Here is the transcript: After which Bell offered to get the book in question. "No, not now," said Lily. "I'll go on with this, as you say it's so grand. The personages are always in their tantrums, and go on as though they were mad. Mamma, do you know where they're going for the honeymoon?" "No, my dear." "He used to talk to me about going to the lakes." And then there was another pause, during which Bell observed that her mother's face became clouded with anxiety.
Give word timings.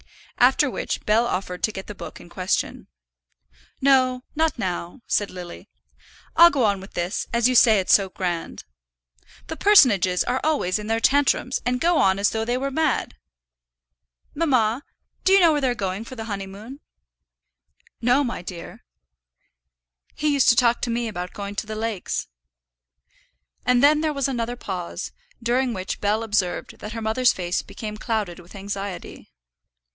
After 0.39 0.71
which 0.71 1.05
Bell 1.05 1.27
offered 1.27 1.61
to 1.61 1.71
get 1.71 1.85
the 1.85 1.93
book 1.93 2.19
in 2.19 2.27
question. 2.27 2.87
"No, 3.81 4.23
not 4.35 4.57
now," 4.57 5.01
said 5.05 5.29
Lily. 5.29 5.69
"I'll 6.35 6.49
go 6.49 6.63
on 6.65 6.81
with 6.81 6.93
this, 6.95 7.27
as 7.31 7.47
you 7.47 7.53
say 7.53 7.79
it's 7.79 7.93
so 7.93 8.09
grand. 8.09 8.63
The 9.45 9.55
personages 9.55 10.23
are 10.23 10.41
always 10.43 10.79
in 10.79 10.87
their 10.87 10.99
tantrums, 10.99 11.61
and 11.63 11.79
go 11.79 11.99
on 11.99 12.17
as 12.17 12.31
though 12.31 12.43
they 12.43 12.57
were 12.57 12.71
mad. 12.71 13.13
Mamma, 14.33 14.81
do 15.23 15.33
you 15.33 15.39
know 15.39 15.51
where 15.51 15.61
they're 15.61 15.75
going 15.75 16.03
for 16.03 16.15
the 16.15 16.25
honeymoon?" 16.25 16.79
"No, 18.01 18.23
my 18.23 18.41
dear." 18.41 18.83
"He 20.15 20.33
used 20.33 20.49
to 20.49 20.55
talk 20.55 20.81
to 20.81 20.89
me 20.89 21.07
about 21.07 21.33
going 21.33 21.53
to 21.57 21.67
the 21.67 21.75
lakes." 21.75 22.27
And 23.67 23.83
then 23.83 24.01
there 24.01 24.13
was 24.13 24.27
another 24.27 24.55
pause, 24.55 25.11
during 25.43 25.71
which 25.75 26.01
Bell 26.01 26.23
observed 26.23 26.79
that 26.79 26.93
her 26.93 27.01
mother's 27.03 27.33
face 27.33 27.61
became 27.61 27.97
clouded 27.97 28.39
with 28.39 28.55
anxiety. 28.55 29.27